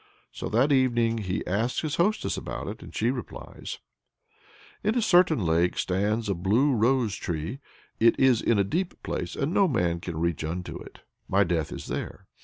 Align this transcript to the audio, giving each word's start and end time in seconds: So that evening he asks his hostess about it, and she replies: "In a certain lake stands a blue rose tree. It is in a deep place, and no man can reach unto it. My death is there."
So 0.31 0.49
that 0.49 0.71
evening 0.71 1.19
he 1.19 1.45
asks 1.45 1.81
his 1.81 1.97
hostess 1.97 2.35
about 2.35 2.67
it, 2.67 2.81
and 2.81 2.91
she 2.91 3.11
replies: 3.11 3.77
"In 4.83 4.95
a 4.95 4.99
certain 5.03 5.37
lake 5.37 5.77
stands 5.77 6.27
a 6.27 6.33
blue 6.33 6.73
rose 6.73 7.15
tree. 7.15 7.59
It 7.99 8.19
is 8.19 8.41
in 8.41 8.57
a 8.57 8.63
deep 8.63 9.03
place, 9.03 9.35
and 9.35 9.53
no 9.53 9.67
man 9.67 9.99
can 9.99 10.17
reach 10.19 10.43
unto 10.43 10.79
it. 10.81 11.01
My 11.27 11.43
death 11.43 11.71
is 11.71 11.85
there." 11.85 12.25